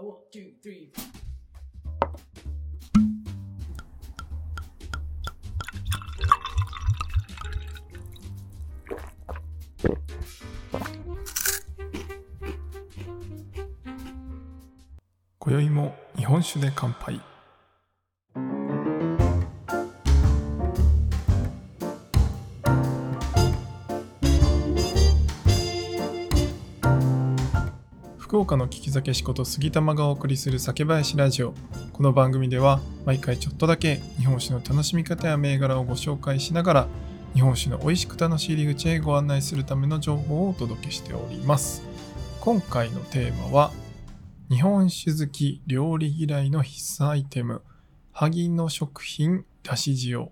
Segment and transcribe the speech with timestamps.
[0.00, 0.90] A one, two, three.
[15.38, 17.20] 今宵も日本酒で乾杯
[28.30, 31.52] 福岡の聞き酒師こと杉玉がお送りする酒林ラジオ。
[31.92, 36.88] この番組では毎回ちょっとだけ日本酒の楽しみ方や銘柄をご紹介しながら
[37.34, 41.82] 日本酒の美味しく楽しい入り口へご案内するための情報をお届けしております。
[42.38, 43.72] 今回のテーマは
[44.48, 47.62] 日本酒好き料理嫌いの必須アイテム
[48.12, 50.28] 萩の食品だし塩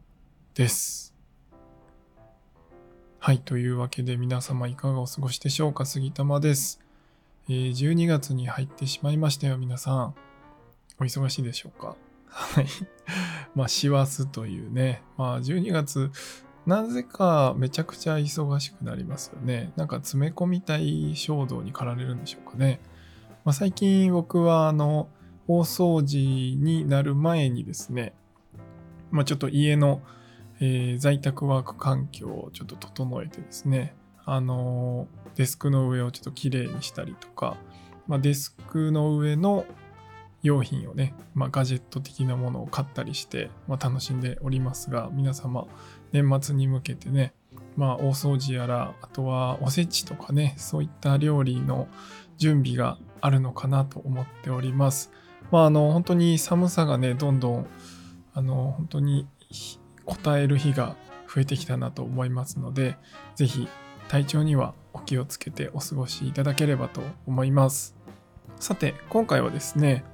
[0.54, 1.16] です。
[3.18, 5.84] はいというわけで皆様いかがお過ごしでしょうか？
[5.84, 6.80] 杉玉です。
[7.48, 10.14] えー12月に入ってしまいましたよ、皆さん。
[11.00, 11.96] お忙しいでしょうか？
[12.26, 12.66] はい。
[13.54, 15.02] まあ、師走というね。
[15.16, 16.10] まあ、12月、
[16.66, 19.72] なぜかめちゃくちゃ忙しくなりますよね。
[19.76, 22.80] なんか詰め込みたい衝動に駆られるんでしょうかね。
[23.44, 25.08] まあ、最近僕は、あの、
[25.46, 28.12] 大掃除になる前にですね、
[29.10, 30.02] まあ、ちょっと家の、
[30.60, 33.94] えー在宅ワーク環境をちょっと整えてですね、
[34.30, 37.56] あのデスクの上をちょっときれいにしたりとか、
[38.06, 39.64] まあ、デスクの上の
[40.42, 45.66] 用品をね、まあ、ガジェット的なものを買ったりして、まあ、楽しんでおりますが皆様
[46.12, 47.32] 年末に向けてね、
[47.74, 51.88] まあ、大掃除やらあとはおせちとかねそういった料理の
[52.36, 55.10] 準備があるのかなと思っております。
[55.50, 57.66] まあ、あの本当に寒さがねどんどん
[58.34, 59.26] あの本当に
[60.04, 60.96] 応える日が
[61.34, 62.96] 増えてきたなと思いますので
[63.34, 63.66] ぜひ
[64.08, 67.94] 体調にはお気をつけてお過ごしいただければと思います。
[68.56, 70.04] さて、今回はですね、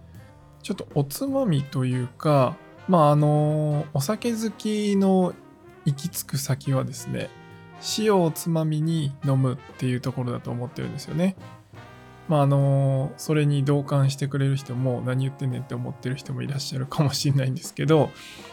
[0.62, 2.56] ちょっとおつまみというか、
[2.88, 5.34] まああの、お酒好きの
[5.84, 7.30] 行き着く先はですね、
[7.98, 11.36] 塩をつまみに飲むっていうところだと思ってるんですよね。
[12.28, 18.10] まああの、それに同感してくれる人も何言ってんねんって思ってる人もいらっしゃるかもしれないんですけど、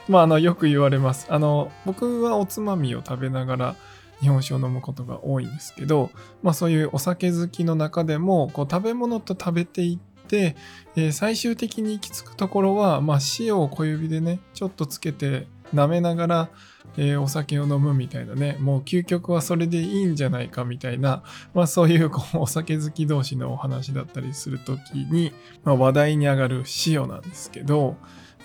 [0.07, 1.27] まああの、よく言われます。
[1.29, 3.75] あの、僕はおつまみを食べながら
[4.21, 6.11] 日本酒を飲むことが多いんですけど、
[6.41, 10.55] まあ、そういうお酒好きの中でもこう食べ物と食べていって、
[10.95, 16.49] えー最終的に行き着くところは、まあ、塩を小指でねちょっとつけて舐めながら、
[16.97, 21.23] えーお酒を飲むみたいなねもう究極はそれでいいんじゃないかみたいな、
[21.53, 25.33] まあ、そういうこうお酒好き同士のお話だったりする時に、
[25.63, 27.97] まあ、話題に上がる塩なんですけど、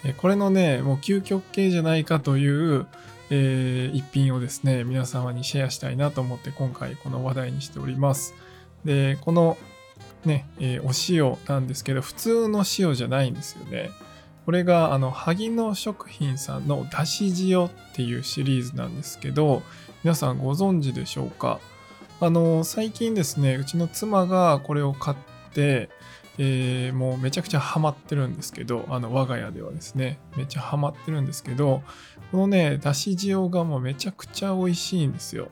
[0.05, 2.87] えーこれのねもう究極系じゃないかという
[3.31, 8.35] えー一品をですね皆様にシェアしたいなと思って今回この話題にしております。
[8.85, 9.57] でこの
[10.25, 13.91] ね、えーお塩なんですけど普通の塩じゃないんですよね。
[14.45, 19.63] これがあの萩野食品さんのだし塩っていうシリーズなんですけど
[20.05, 21.59] 皆さんご存知でしょうか？
[22.21, 25.17] あの最近ですねうちの妻がこれを買っ
[25.53, 25.91] て
[26.39, 30.19] えーもうめちゃくちゃハマってるんですけどあの我が家ではですね。
[30.37, 31.83] めっちゃハマってるんですけど
[32.31, 35.49] このねだし塩がもうめちゃくちゃ美味しいんですよ。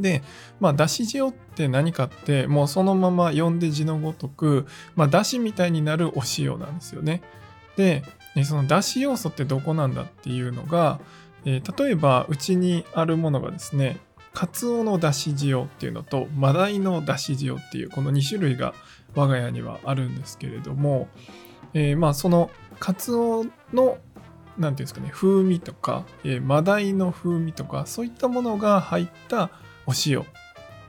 [0.00, 0.22] で
[0.60, 7.22] まあだし塩って何かってもうそのまま読んで字のごとくまあだしみたいになるお塩なんですよね。
[7.76, 8.02] で
[8.44, 11.00] そのだし要素ってどこなんだっていうのが、
[11.44, 13.98] えー例えばうちにあるものがですね
[14.34, 18.74] カツオのだし塩っていうのとマダイのだし塩っていうこの2種類が
[19.18, 21.08] 我が家にはあるんですけれども、
[21.74, 23.98] えーまあそのカツオの
[24.56, 29.50] なんていうんですかね風味とか、えーマダイの風味とかそういったものが入った
[29.86, 30.24] お塩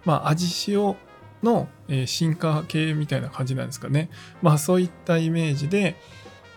[0.06, 0.96] まあ味塩
[1.42, 4.10] の、えー進化系みたいな感じなんですかね。
[4.42, 5.96] まあそういったイメージで、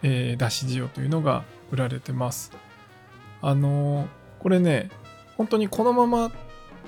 [0.02, 2.52] えーだし塩というのが売られてます。
[3.40, 4.06] あのー
[4.40, 4.90] これね
[5.36, 6.32] 本当にこのまま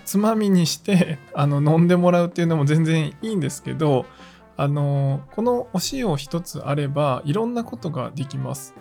[0.05, 4.07] つまみにしてあの飲んでもらうっていうのも全然いいんですけど
[4.57, 8.75] あのこのお塩一つあればいろんなことができます。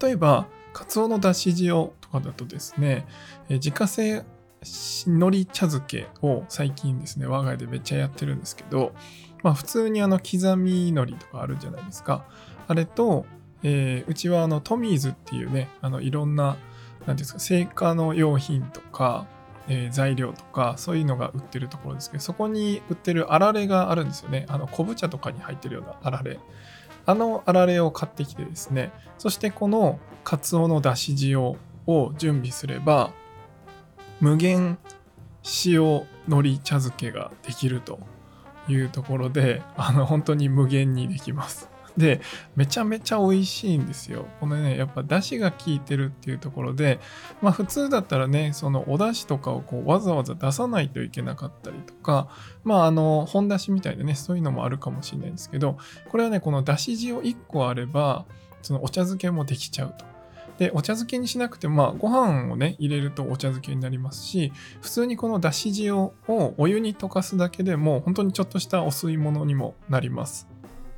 [0.00, 3.06] 例えばカツオのだし塩とかだとですね
[3.50, 4.24] え自家製
[5.06, 8.94] 海苔茶漬けを最近ですね我が家でめっちゃやってるんですけど
[9.42, 12.24] まあ普通にあの刻み海苔とかあるじゃないですか。
[12.68, 13.26] あれと、
[13.62, 16.56] えーうちはあのトミーズっていうねあのいろんな
[17.06, 19.26] なんですか製菓の用品とか
[19.68, 24.46] えー材料とかそういうのが売ってるところですけどそこに売ってるあられがあるんですよね。
[24.48, 26.38] あの昆布茶とかに入ってるようなあられ。
[27.04, 28.92] あのあられを買ってきてですね。
[29.18, 31.58] そしてこのカツオのだし塩を
[32.16, 33.12] 準備すれば
[34.20, 34.78] 無限
[35.66, 37.98] 塩海苔茶漬けができると
[38.68, 41.71] いうところであの本当に無限にできます。
[41.96, 42.20] で、
[42.56, 44.26] めちゃめちゃ美味しいんですよ。
[44.40, 47.00] このね、やっぱ出汁が効いてるっていうところで、
[47.40, 52.28] まあ普通だったらね、そのお出汁とかをこうわざわざ出さないといけなかったりとか、
[52.64, 55.78] まああの、本出汁みたいでね、そういうのもあるかもしれないんですけど、
[56.10, 58.24] これはね、この出汁塩1個あれば、
[58.62, 60.12] そのお茶漬けもできちゃうと。
[60.58, 66.12] で、お茶漬けにしなくて、まあ、ご飯をね、入れるとお茶漬けになりますし、普通にこのだし塩を
[66.56, 70.46] お湯に溶かすだけでも、本当にちょっとしたお吸い物にもなります。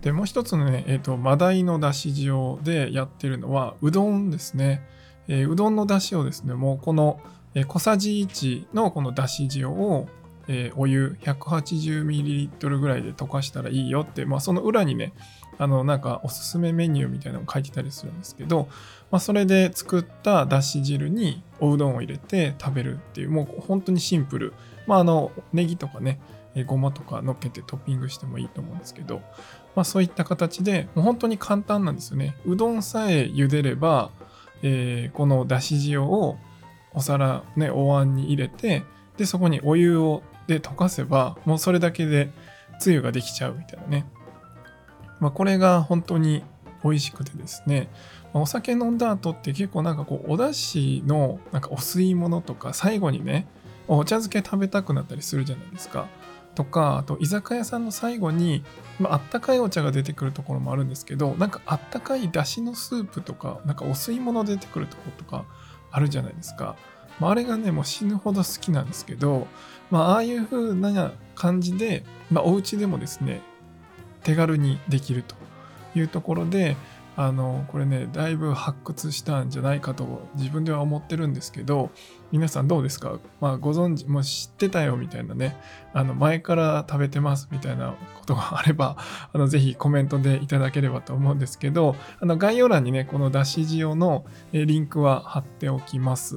[0.04, 4.86] で、もう一つのね、え、ー、と、マダイのだし塩でやってるのは、うどんですね。
[5.28, 7.22] えー、うどんのだしをですね、もうこの、
[7.68, 10.06] 小さじ1のこのだし塩を、
[10.46, 15.14] えー、お湯 180ml ぐらいで溶かしたらいいよって、まあ、その裏にね、
[15.58, 18.68] あの、なんかおすすめメニューみたいなのを書いてたりするんですけど、
[19.10, 24.54] まあ、それで作っただし汁におうどんを入れて食べるっていう、もう本当にシンプル。
[24.86, 26.20] まあ、あの、ネギとかね、
[26.66, 29.22] ごまとか乗っけてトッピングしてもいいと思うんですけど、
[29.74, 32.36] まあ、そういった形で、もう本当に簡単なんですよね。
[32.44, 34.10] うどんさえ茹でれば、
[34.62, 36.38] えー、このだし塩を
[36.92, 38.84] お皿、ね、お椀に入れて、
[39.16, 42.30] で、そこにお湯をで溶かせば、もうそれだけで
[42.78, 44.06] つゆができちゃうみたいなね。
[45.20, 46.42] まあ、これが本当に
[46.82, 47.88] 美味しくてですね、
[48.32, 53.46] まあ、お酒飲んだ後って結構なんかこうお出汁のなんかお吸い物とか最後にね
[53.88, 56.08] お茶漬け食べたくなったりするじゃないですか。
[56.54, 58.62] とかあと居酒屋さんの最後に、
[59.00, 65.46] まあったかいお茶が出てくるところもあるんですけどなんかあったかいだしのスープとかなんかお吸い物出てくるところとか
[65.90, 66.76] あるじゃないですか。
[67.20, 69.46] まあ、あれがねもう死ぬほど好きなんですけど、
[69.90, 73.40] まあ、ああいう風な感じで、まあ、お家でもですね
[74.24, 75.36] 手軽にできると
[75.94, 76.76] いうところで
[77.16, 81.90] あのこれねだいぶ発掘したんじゃないかと自分では思ってるんですけど
[82.32, 85.56] 皆さんどうですか、まあ、ご存知もう知ってたよみたいなね
[85.92, 88.96] あの前から食べてますみたいなことがあれば
[89.32, 96.36] あのぜひコメントでいただければと思うんですけどあの概要欄にねこのだし塩のリンクは貼っておきます。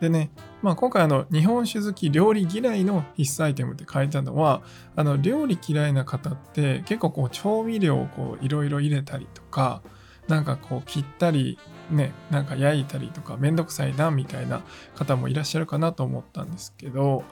[0.00, 0.30] でね、
[0.62, 4.62] まあ、今回あの日本酒好き料理嫌いの必須アイテムって書いたのは
[4.94, 9.82] あの料理嫌いな方って結構こう調味料をいろいろ入れたりとか
[10.28, 11.58] なんかこう切ったり
[11.90, 14.62] ねなんか焼いたりとかめんどくさいなみたいな
[14.94, 17.24] 方もいらっしゃるかなと思ったんですけど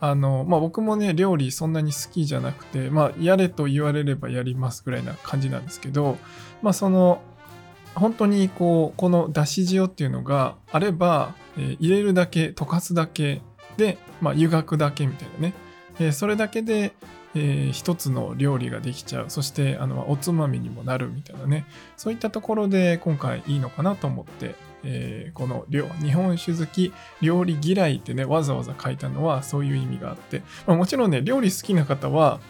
[0.00, 6.18] あのまあ僕もね料理そんなに好きじゃなくてまあやれと言われればやりますぐらいな感じなんですけど
[6.60, 7.22] まあその
[7.94, 13.42] 本当にこうこのだし塩っていうのがあれば、えー、入れるだけ溶かすだけ
[13.76, 15.54] で、まあ、湯がくだけみたいなね、
[15.98, 16.92] えー、それだけで、
[17.34, 19.24] えー、一つの料理ができちゃう。
[19.28, 21.64] そしてあのおつまみにもなるみたいなね。
[21.96, 24.54] そういったところで今回いいのかなと思って、
[24.84, 32.40] えー、この日本酒好き料理嫌いってねわざわざ書いたのはそういう意味があって、まあ、もちろんね料理好きな方は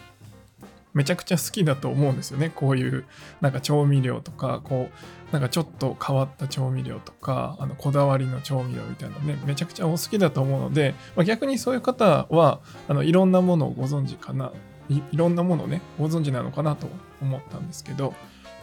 [0.93, 2.51] めちゃくちゃ好きだと思うんですよね。
[2.53, 3.05] こういう
[3.41, 14.51] なんか調味料とか、こうなんかちょっと変わった調味料とか、あのこだわりの調味料みたいなね、めちゃくちゃお好きだと思うので、まあ、逆にそういう方はあのいろんなものをご存知かな
[14.89, 16.87] い、ろんなものをね、ご存知なのかなと
[17.21, 18.13] 思ったんですけど、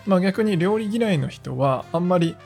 [0.06, 2.36] まあ、逆に料理嫌いの人はあんまり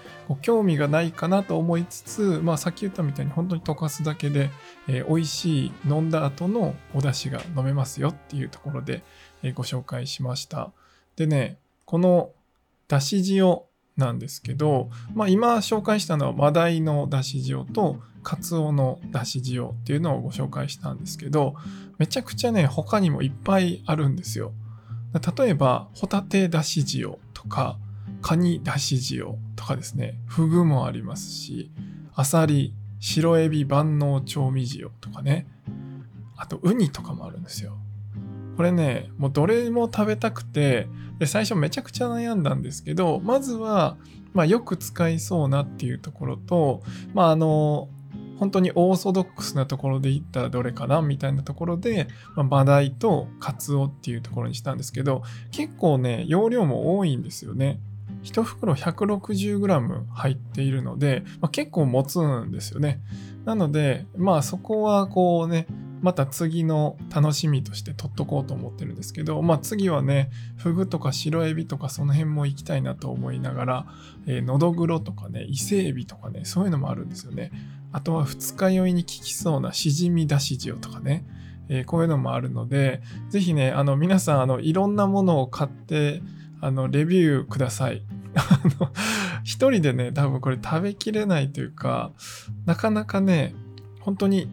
[0.43, 4.51] 興味がないかなと思いつつ、まあ、さっき言ったみたいに本当に溶かすだけで、
[4.89, 9.03] えー、美味しい飲んだ後のお出汁が飲めますよっていうところで、
[9.43, 10.73] えー、ご紹介しました。
[11.17, 12.31] でね、この
[12.89, 13.61] だし塩
[13.97, 21.55] なんですけど、まあ、今紹介したのはマダイのだし塩とカツオのだし塩っていうのをご紹介したんですけど
[21.99, 24.53] めちゃくちゃね他にもいっぱいあるんですよ。
[25.39, 27.79] 例えばホタテだし塩とか、
[28.23, 31.71] カニだし塩とかですね、フグもありますし、
[32.15, 35.47] アサリ、白エビ万能調味塩とかね、
[36.37, 37.77] あとウニとかもあるんですよ。
[38.57, 43.97] これね、もうどれも食べたくて、で最初めちゃくちゃ悩んだんですけど、まずは、
[44.33, 46.83] まあ、よく使いそうなっていうところと、
[47.13, 47.89] まあ、あの、
[48.39, 57.81] 本当にオーソドックスなところで言ったらどれかなみたいなところで、まあ、マダイとカツオっていうところにしたんですけど、結構ね、容量も多いんですよね。
[58.25, 63.01] 1袋 160g 入っているので、まあ、結構持つんですよね。
[63.45, 65.67] なので、まあそこはこうね、
[66.01, 73.87] また次の楽しみとして取っとこうと思ってるんですけど、まあ次はね、フグとか白エビとかその辺も行きたいなと思いながら、
[74.27, 77.53] えー、のどぐろとかね、伊勢エビとかね、そういうのもあるんですよね。
[77.95, 81.25] あとは二日酔いに効きそうなしじみだし塩とかね、
[81.69, 86.21] えー、こういうのもあるので、ぜひね、あの皆さん、あのいろんなものを買って、
[86.61, 88.03] あのレビューください。
[89.45, 92.11] 一人でね、多分これ食べきれないというか、
[92.67, 93.55] なかなかね、
[94.01, 94.49] 本当に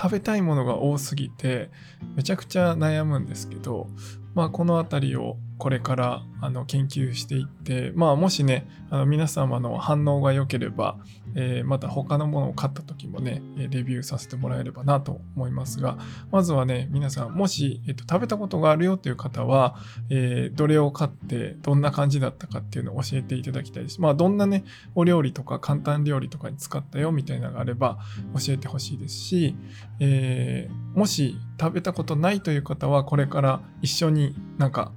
[0.00, 1.70] 食べたいものが多すぎて
[2.16, 3.88] めちゃくちゃ悩むんですけど、
[4.34, 10.98] まあ、この辺りをこれからあの研究していって、まあ、もしねあの皆様の反応が良ければ、
[11.34, 15.98] えー、また他のものを買った時もねレビューさせてもらえればなと思いますが
[16.30, 19.76] まずはね皆さんもし、えっと、食べたことがあるよという方は、
[20.10, 24.00] えー、どれを買ってどんな感じだったかっていうのを教えていただきたいです。
[24.00, 24.64] まあどんなね
[24.94, 27.98] お料理とか簡単料理とかに使ったよみたいなのがあれば
[28.34, 29.56] 教えてほしいですし、
[30.00, 34.92] えー、もし食べたことないという方はこれから一緒になんか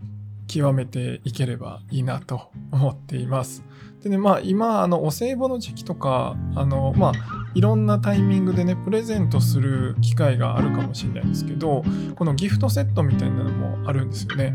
[0.48, 3.64] 極めていければいいなと思っています。
[4.02, 7.12] でね、まあ今、あの、お歳暮の時期とか、あの、まあ、
[7.56, 11.84] いろんなタイミングでね、プレゼントする機会があるかもしれないんですけど、
[12.16, 14.54] このギフトセットみたいなのもあるんですよね。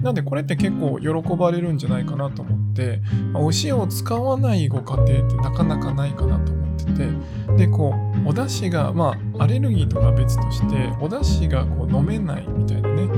[0.00, 3.00] なんでこれって結構喜ばれるんじゃないかなと思って、
[3.32, 13.08] まあ、お塩を使わないご家庭ってなかなかないかなと思ってて、で、こう、お出汁が、まあ、アレルギーとか別として、お出汁がこう飲めないみたいなね、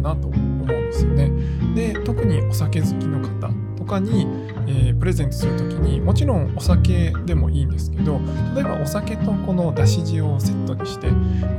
[0.00, 1.30] なと思うんですよね。
[1.74, 4.26] で、特にお酒好きの方とかに、
[4.66, 8.20] えー、プレゼントする時にもちろんお酒でもいいんですけど
[8.54, 11.08] 例えばお酒とこのだし塩をセットにして、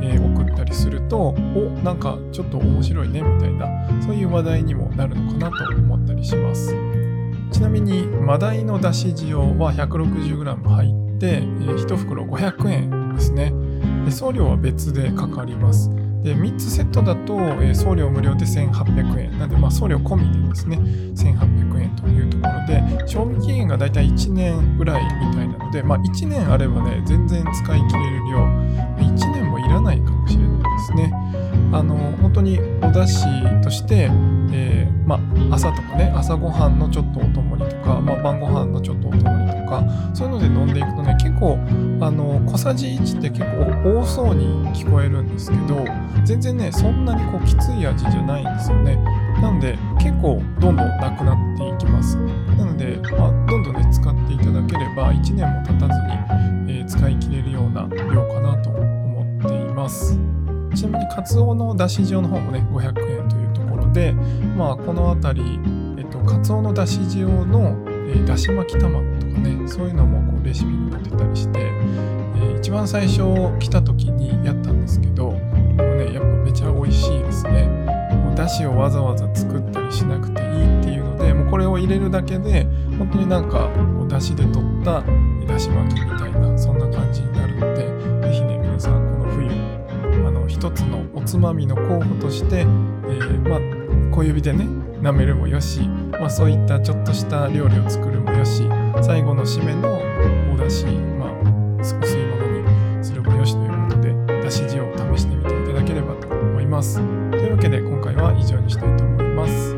[0.01, 1.33] えー、送ったりするとお
[1.83, 3.67] なんかちょっと面白いねみたいな
[4.01, 6.75] そういう話題にもなるのかなと思ったりします。
[7.51, 13.51] ちなみにマダイのだし塩は 160g 入って、え、1袋500円ですね。
[14.05, 15.89] で送料は別でかかります。
[16.23, 19.39] で3つセットだと、え、送料無料で1800円。
[19.39, 28.37] なんで、まあ、送料込みでですね1800円というところで賞味期限がだいたい1年ぐらいみたいなので、まあ、1年あればね全然使い切れる量
[28.97, 31.13] 1年もいらないかもしれないですね。
[31.73, 34.09] あの本当にお出汁として、
[34.51, 35.15] えー、ま
[35.51, 39.25] あ、朝とかね朝ごはんのちょっとお供にとか、まあ、晩ご飯のちょっとお供にと
[39.69, 41.57] かそういうので飲んでいくとね結構
[42.05, 43.43] あの小さじ1って結
[43.83, 45.85] 構多そうに聞こえるんですけど
[46.25, 48.95] 全然ねそんなにこうきつい味じゃないんですよね。
[49.41, 52.17] なので結構どんどんなくなっていきます。
[52.57, 55.99] なので、まあ、どんどんね使っていただければ1年も経たず
[56.67, 60.40] に、えー、使い切れるような量かなと思っています。
[60.75, 64.13] ちなみにカツオのだし塩の方もね500円というところで
[64.57, 65.59] まあこの辺り
[65.97, 67.75] えっとカツオのだし塩の、
[68.09, 73.21] え、だし巻き卵とかねそういうのもこうレシピに載ってたりして、え、一番最初
[73.59, 75.37] 来た時にやったんですけども
[75.77, 77.67] ねやっぱめちゃ美味しいですね。
[78.15, 82.65] もうだしをわざわざ作ったりしなくていいっていうのでもうこれを入れるだけで
[82.97, 85.03] 本当になんかこうだしで取った
[85.47, 86.30] だし巻きみたいな
[91.41, 94.65] まみの候補として、えー、まあ小指でね
[95.01, 95.81] 舐めるもよし、
[96.11, 98.69] まあ、そういったちょっとした料理を作るもよし
[99.01, 99.99] 最後の締めの
[100.53, 106.97] おだし、まあ、お吸い物にするもよしということでだし塩を試してみていただければと思います。
[107.31, 109.75] というわけで今回は以上にしたいと思います。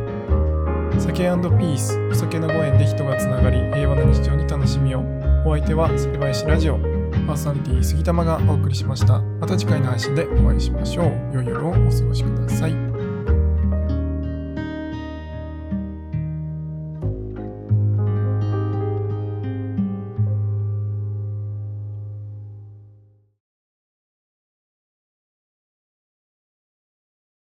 [1.00, 5.00] 酒ピースお酒のご縁で人がつながり平和な日常に楽しみを。
[5.46, 6.93] お相手は酒林ラジオ。
[7.26, 9.20] パーソナリティ杉玉がお送りしました。
[9.40, 11.32] また次回の配信でお会いしましょう。
[11.34, 12.93] 良い夜をお過ごしください。